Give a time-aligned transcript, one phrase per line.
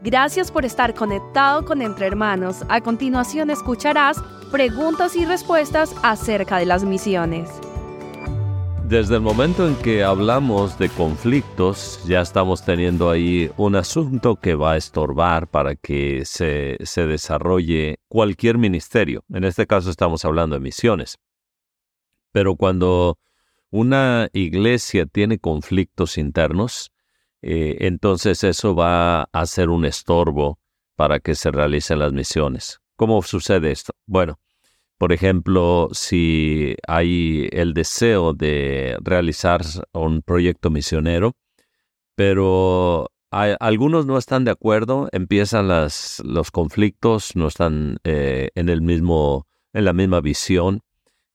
[0.00, 2.64] Gracias por estar conectado con Entre Hermanos.
[2.68, 7.50] A continuación escucharás preguntas y respuestas acerca de las misiones.
[8.84, 14.54] Desde el momento en que hablamos de conflictos, ya estamos teniendo ahí un asunto que
[14.54, 19.24] va a estorbar para que se, se desarrolle cualquier ministerio.
[19.30, 21.18] En este caso estamos hablando de misiones.
[22.30, 23.18] Pero cuando
[23.70, 26.92] una iglesia tiene conflictos internos,
[27.42, 30.58] eh, entonces eso va a ser un estorbo
[30.96, 32.80] para que se realicen las misiones.
[32.96, 33.92] ¿Cómo sucede esto?
[34.06, 34.40] Bueno,
[34.98, 39.62] por ejemplo, si hay el deseo de realizar
[39.92, 41.36] un proyecto misionero,
[42.16, 49.46] pero algunos no están de acuerdo, empiezan los conflictos, no están eh, en el mismo,
[49.72, 50.80] en la misma visión,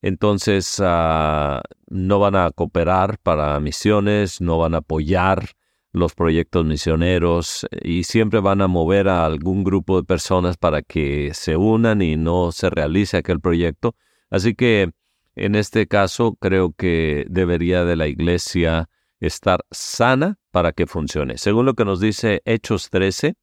[0.02, 5.52] entonces ah, no van a cooperar para misiones, no van a apoyar
[5.94, 11.30] los proyectos misioneros y siempre van a mover a algún grupo de personas para que
[11.34, 13.94] se unan y no se realice aquel proyecto.
[14.28, 14.90] Así que
[15.36, 21.38] en este caso creo que debería de la iglesia estar sana para que funcione.
[21.38, 23.34] Según lo que nos dice Hechos 13,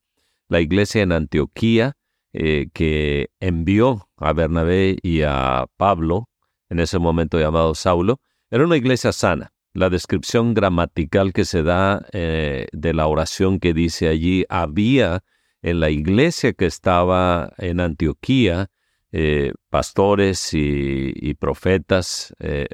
[0.50, 1.94] la iglesia en Antioquía
[2.34, 6.28] eh, que envió a Bernabé y a Pablo,
[6.70, 12.06] en ese momento llamado Saulo, era una iglesia sana la descripción gramatical que se da
[12.12, 15.24] eh, de la oración que dice allí, había
[15.62, 18.70] en la iglesia que estaba en Antioquía
[19.12, 22.68] eh, pastores y, profetas, eh,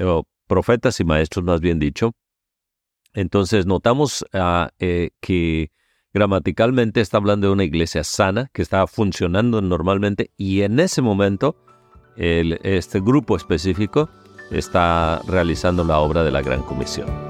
[0.47, 2.13] profetas y maestros más bien dicho.
[3.13, 5.71] Entonces notamos ah, que
[6.13, 11.55] gramaticalmente está hablando de una iglesia sana que estaba funcionando normalmente y en ese momento
[12.15, 14.09] este grupo específico
[14.51, 17.26] está realizando la obra de la Gran Comisión.